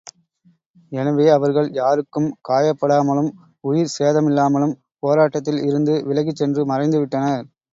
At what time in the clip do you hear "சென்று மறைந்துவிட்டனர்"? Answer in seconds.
6.41-7.47